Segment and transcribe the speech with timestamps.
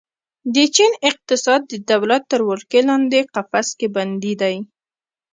[0.53, 4.51] د چین اقتصاد د دولت تر ولکې لاندې قفس کې بندي ده.